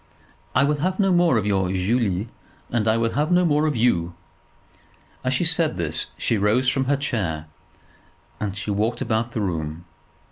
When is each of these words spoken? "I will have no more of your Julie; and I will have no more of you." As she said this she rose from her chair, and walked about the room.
"I 0.55 0.63
will 0.63 0.77
have 0.77 0.99
no 0.99 1.11
more 1.11 1.37
of 1.37 1.45
your 1.45 1.71
Julie; 1.71 2.27
and 2.71 2.87
I 2.87 2.97
will 2.97 3.11
have 3.11 3.31
no 3.31 3.45
more 3.45 3.67
of 3.67 3.75
you." 3.75 4.15
As 5.23 5.35
she 5.35 5.45
said 5.45 5.77
this 5.77 6.07
she 6.17 6.39
rose 6.39 6.67
from 6.67 6.85
her 6.85 6.97
chair, 6.97 7.45
and 8.39 8.59
walked 8.69 9.01
about 9.01 9.33
the 9.33 9.41
room. 9.41 9.85